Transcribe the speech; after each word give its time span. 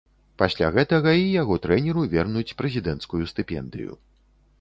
Пасля 0.41 0.69
гэтага 0.77 1.11
і 1.17 1.27
яго 1.41 1.57
трэнеру 1.65 2.05
вернуць 2.13 2.55
прэзідэнцкую 2.63 3.21
стыпендыю. 3.33 3.93